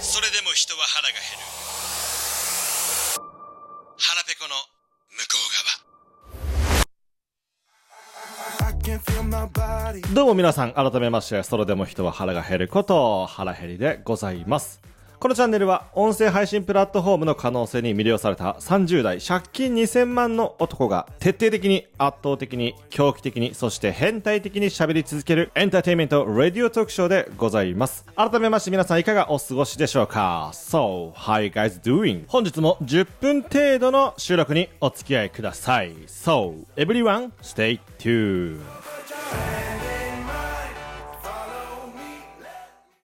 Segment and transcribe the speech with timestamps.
[0.00, 1.44] それでも人は腹が減る。
[3.98, 4.54] 腹ペコの
[5.10, 5.92] 向こう側。
[10.14, 14.80] どうも皆さん、改めまして、それでも人は腹が減ること、腹減りでございます。
[15.22, 28.04] このチャンネルは、音声配信プラットフォームの可能性に魅了された30代借金2000万の男が、徹底的に、圧倒的に、狂気的に、そして変態的に喋り続けるエンターテインメント、ラディオトークショーでございます。
[28.16, 32.24] 改めまして皆さんいかがお過ごしでしょうか ?So, how you guys doing?
[32.26, 35.92] 本日も10分程度の収録にお付き合いください。
[36.08, 38.58] So, everyone, stay tuned.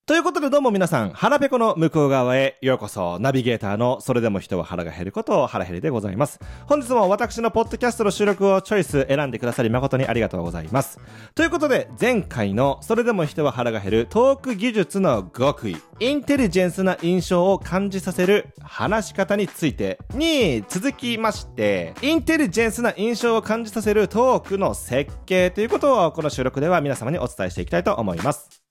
[0.09, 6.41] ということでどうも皆さん、腹ペコの向こう側へようこそ、ナビゲーターのそれでも人は腹が減ることを腹減りでございます。
[6.65, 10.99] 本日も私のポッドキャストの収録をチョイス選んでくださり誠にありがとうございます。
[11.35, 28.68] ということで、前回のそれでも人は腹が減るトーク技術の極意、インテリジェンスな印象を感じさせる話し方についてに続きまして、インテリジェンスな印象を感じさせるトークの設計ということをこの収録では皆様にお伝えしていきたいと思います。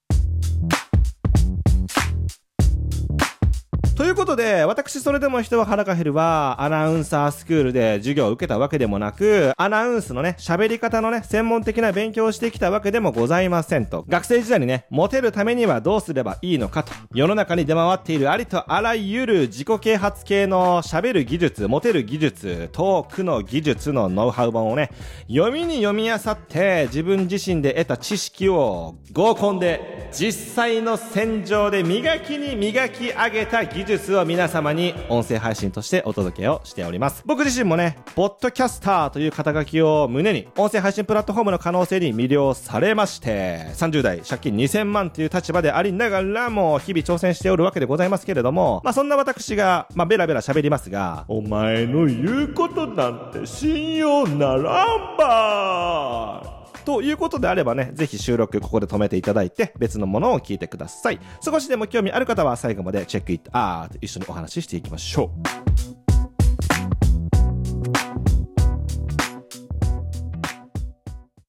[4.17, 14.05] ということで、私それでも人は腹が減るは、アナウンサースクールで授業を受けたわけでもなく、アナウンスのね、喋り方のね、専門的な勉強をしてきたわけでもございませんと。
[14.09, 16.93] 学生時代にね、モテるためにはどうすればいいのかと。
[17.13, 24.89] 世の中に出回っているありとあらゆる自己啓発系の喋る技術、モテる技術、トークの技術のノウハウ本をね、
[25.27, 37.23] 読みに読み漁って、自分自身で得た知識を合コンで、実際の戦場で磨きに磨き上げた技術を皆様に音声配信としてお届けをしております。
[37.25, 56.56] 僕自身もね、ポッドキャスターという肩書きを胸に、音声配信プラットフォームの可能性に魅了されまして、30代借金2000万という立場でありながらも、日々挑戦しておるわけでございますけれども、まあそんな私が、まあベラベラ喋りますが、お前の言うことなんて信用ならんば
[56.87, 61.19] ということであればね、ぜひ収録ここで止めていただいて、別のものを聞いてください。
[61.43, 65.67] 少しでも興味ある方は最後までチェックイットアート一緒にお話ししていきましょう。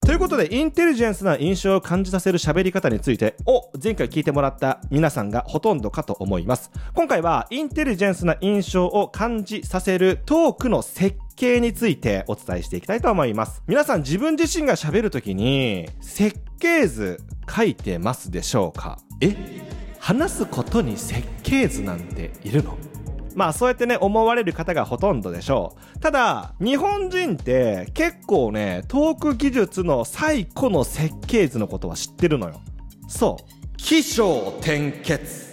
[0.05, 6.69] ということで、インテリジェンスな印象を感じさせる喋り方についてを前回聞いてもらった皆さんがほとんどかと思います。
[6.93, 13.63] 今回は、インテリジェンスな印象を感じさせるトークの設計についてお伝えしていきたいと思います。
[13.65, 18.99] 皆さん自分自身が喋るときに、設計図書いてますでしょうか？
[19.21, 19.35] え？
[19.99, 22.77] 話すことに設計図なんているの？
[23.35, 25.99] まあそうやってね思われる方がほとんどでしょう。
[25.99, 32.59] ただ、日本人って結構ね、トーク技術の最古の設計図のことは知ってるのよ。
[33.07, 33.77] そう。
[33.77, 35.48] 起承転結。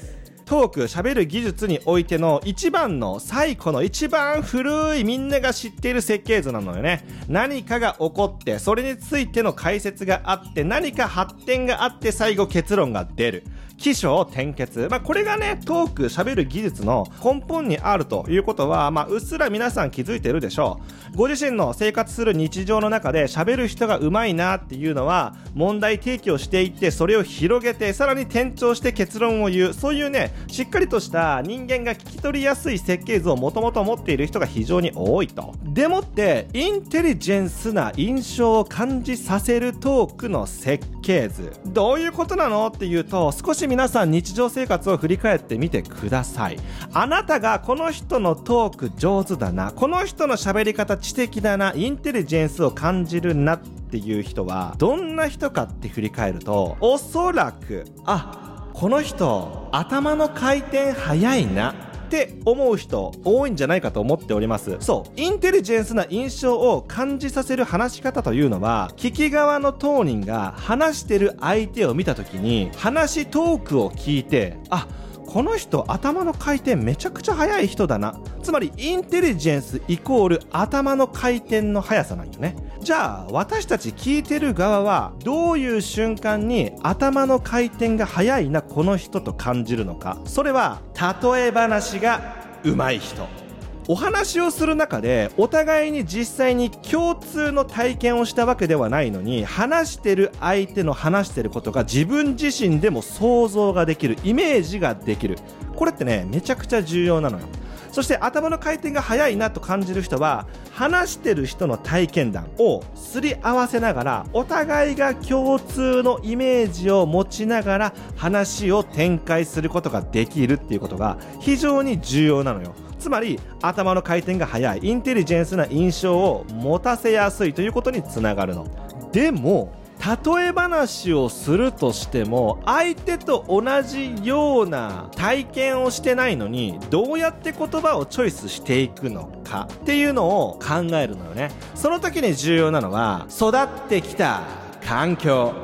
[0.47, 7.05] トーク、喋る技術においての一番の最古の一番古いみんなが知っている設計図なのよね。
[7.29, 13.43] 何かが起こって、それについての解説があって、何か発展があって最後結論が出る。
[13.79, 14.89] 起承転結。
[14.91, 20.81] まあ、これがね、トーク、喋る技術の根本にあるということは、まあ、うっすら皆さん気づいてるでしょ
[21.13, 21.17] う。
[21.17, 29.75] ご自身の生活する日常の中で喋る人が上手いなっていうのは、問題提起をしていって、それを広げて、さらに転調して結論を言う。
[29.75, 35.55] そういうね、しっかりとした人間が聞き取りやすい設計図をもともと持っている人が非常に多いと。
[35.65, 41.53] でもって、インテリジェンスな印象を感じさせるトークの設計図。
[41.67, 46.59] どういうことなのっていうと、少し皆さん日常生活を振り返ってみてください。
[46.93, 61.75] あなたがこの人のトーク上手だな、この人の喋り方知的だな、インテリジェンスを感じるなっていう人は、どんな人かって振り返ると、おそらく、あ、この人、頭の回転早いな。
[62.07, 64.77] って思う人多いんじゃないかと思っております。
[64.81, 65.21] そう。
[65.21, 78.19] インテリジェンスな印象を感じさせる話し方というのは、聞き側の当人が話してる相手を見た時に、話トークを聞いて、あっ、この人頭の回転めちゃくちゃ速い人だな。
[78.43, 82.57] つまりインテリジェンスイコール頭の回転の速さなんよね。
[82.81, 90.19] じゃあ私たち聞いてる側はどういう瞬間に頭の回転が速いなこの人と感じるのか。
[90.25, 92.21] それは例え話が
[92.63, 93.46] 上手い人。
[93.89, 105.39] お話をする中でお互いに実際に共通の体験をしたわけではないのに話してる相手の話してることが自分自身でも想像ができるイメージができる。
[105.77, 107.45] これってねめちゃくちゃ重要なのよ。
[107.93, 122.75] そして頭の回転が速いなと感じる人は話してる人の体験談をすり合わせながらお互いが共通のイメージを持ちながら話を展開することができるっていうことが非常に重要なのよ。
[122.99, 128.67] つまり頭の回転が速いインテリジェンスな印象を持たせやすいということにつながるの。
[129.13, 141.51] でも例え話をするとしても相手と同じような体験をしてないのにどうやって言葉をチョイスしていくのかっていうのを考えるのよね。
[141.75, 144.43] その時に重要なのは育ってきた
[144.87, 145.55] 環境。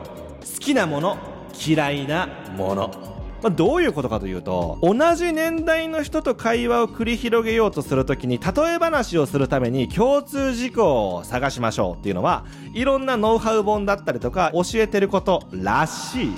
[0.40, 1.17] 好きなもの
[1.67, 3.12] 嫌いなもの。
[3.43, 16.33] まあ、どういうことかというと同じ年代の人と会話を繰り広げようとするときに例え話をするために共通事項を探しましょうっていうのはいろんなノウハウ本だったりとか教えてることらしい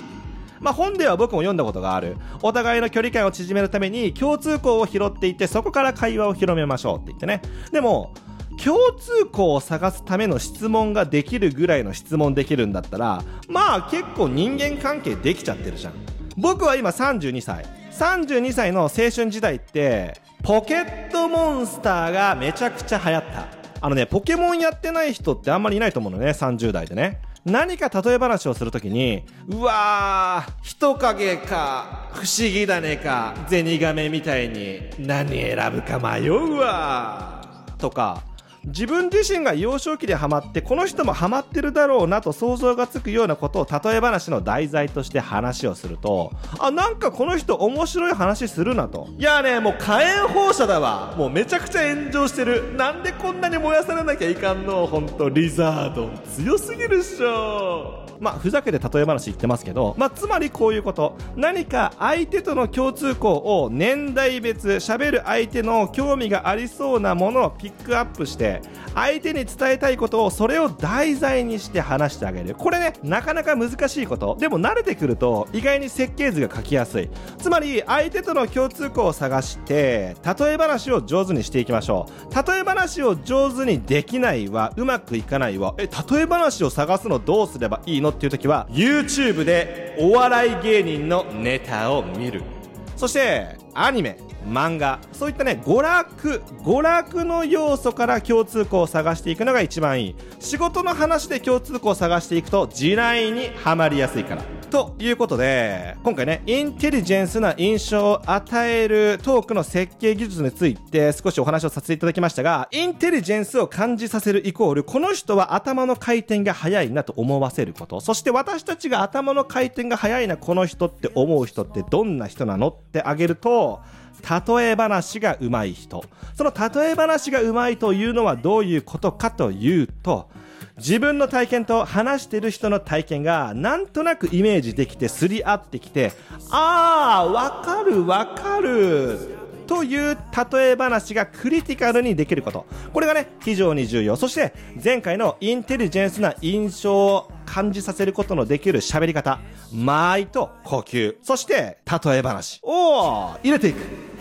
[0.61, 2.17] まあ、本では僕も読んだことがある。
[2.41, 7.43] お互いの距離感を縮めるために共通項を拾っていってそこから会話を広めましょうって言ってね。
[7.71, 8.15] でも、
[8.57, 16.14] 共通項を探すための質問ができるぐらいの質問できるんだったら、まあ結構人間関係できちゃってるじゃん。
[16.37, 17.65] 僕は今32歳。
[17.93, 23.47] 32歳の青春時代ってポケットモンスターがめちゃくちゃ流行った。
[23.81, 27.21] あのねポケモンやってない人ってあんまりいないと思うのね30代でね。
[27.45, 37.45] 何か例え話をするときにうわー人影か不思議だねかゼニガメみたいに何選ぶか迷うわ
[37.77, 38.23] とか
[38.67, 49.09] 自分自身が幼少期でハマってこの人もハマってるだろうなと想像がつくようなことを例え話の題材として話をするとあなんかこの人面白い話するなと。
[49.19, 51.15] いやねもう火炎放射だわ。
[51.17, 52.75] もうめちゃくちゃ炎上してる。
[52.75, 54.87] なんでこんなに燃やされなきゃいかんの？
[54.87, 58.05] 本当リザード強すぎるっしょ。
[58.21, 61.17] まあ、ふざけて例え話言ってますけど、まあ、つまりこういうこと。
[61.37, 68.54] 何か相手との共通項を年代別、喋る相手の興味がありそうなものをピックアップして、
[68.95, 72.55] 相手に伝えたいことをそれを題材にして話してあげる。
[72.55, 74.37] これね、なかなか難しいこと。
[74.39, 77.11] でも慣れてくると意外に設計図が書きやすい。
[77.39, 82.35] つまり相手との共通項を探して、例え話を上手にしていきましょう。
[82.35, 85.75] 例え話を上手にできないはうまくいかないわ。
[85.79, 92.54] え、例え話を探すのどうすればいいのっていう時は YouTube でお笑い芸人のネタを見る。
[92.97, 100.15] そしてアニメ、漫画そういったね娯楽娯楽の要素から共通項を探していくのが一番いい。
[100.41, 104.43] 仕事の話で共通項を探していくと地雷にはまりやすいから。
[104.75, 123.81] ということで今回ねインテリジェンスな印象を与えるトークの設計技術について少しお話をさせていただきましたがインテリジェンスを感じさせるイコールこの人は頭の回転が速いなと思わせることそして私たちが頭の回転が速いなこの人って思う人ってどんな人なのってあげると
[124.25, 126.05] 例え話が上手い人。
[126.35, 130.31] その例え話が上手いというのはどういうことかというと、
[130.77, 136.13] 自分の体験と話してる人の体験がなんとなくイメージできてすり合ってきて、
[136.51, 139.35] ああ、わかるわかる。
[139.67, 140.19] という
[140.53, 142.67] 例え話がクリティカルにできること。
[142.93, 144.15] これがね、非常に重要。
[144.17, 144.53] そして、
[144.83, 149.41] 前回のインテリジェンスな印象を感じさせることのできる喋り方。
[149.73, 151.17] 間合いと呼吸。
[151.23, 153.79] そして、例え話を入れていく。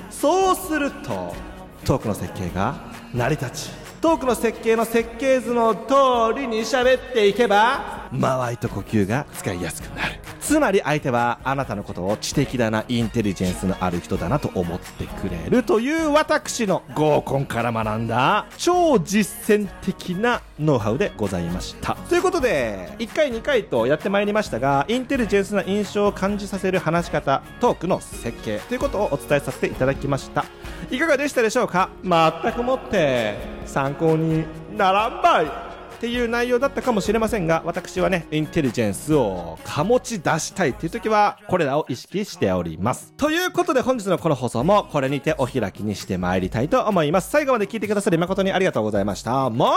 [0.10, 1.36] そうすると
[1.84, 2.76] トークの設計が
[3.14, 10.20] 成り立ちトークの設計の設計図の通りに喋っていけば間合いと呼吸が使いやすくなる。
[10.42, 18.46] つまり相手はあなたのことを知的だなインテリジェンスのある人だなと思ってくれるという私の合コンから学んだ。
[18.58, 21.96] 超実践的なノウハウでございました。
[22.10, 30.44] ということで1回2回とやってまいりましたがインテリジェンスな印象を感じさせる話し方トークの設計ということをお伝えさせていただきました。
[30.92, 31.90] いかがでしたでしょうか？
[32.04, 34.46] 全くもって参考に
[34.78, 35.50] ならんばいっ
[36.00, 43.14] ていう内容だったかもしれませんが、私はね、インテリジェンスを醸し出したいっていう時は、これらを意識しております。
[43.14, 47.32] ということで本日のこの放送も、これにてお開きにしてまいりたいと思います。
[47.32, 49.50] 最後まで聞いてくださり誠にありがとうございました。
[49.50, 49.70] まあ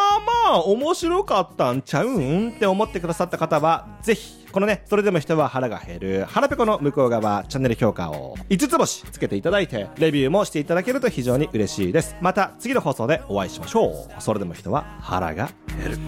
[0.53, 12.17] まあ、面白かったんちゃうんって思ってくださった方は、ぜひ、このね、それでも人は腹が減る、腹ペコの向こう側、チャンネル評価を5つ星つけていただいて、レビューもしていただけると非常に嬉しいです。
[12.23, 14.23] また次の放送でお会いしましょう。
[14.23, 15.99] それでも人は腹が減る。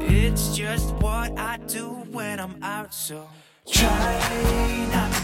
[0.00, 3.22] It's just what I do when I'm out, so
[3.66, 4.18] try
[4.92, 5.19] not to.